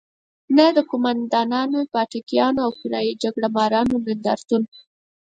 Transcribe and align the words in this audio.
نه 0.57 0.65
د 0.75 0.77
قوماندانانو، 0.89 1.79
پاټکیانو 1.93 2.59
او 2.65 2.71
کرايي 2.81 3.13
جګړه 3.23 3.47
مارانو 3.57 3.95
نندارتون. 4.05 4.63